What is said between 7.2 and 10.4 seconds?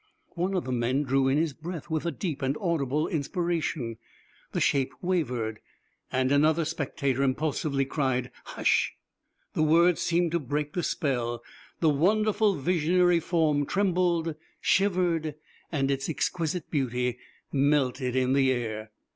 impulsively cried "Hush!" The word seemed to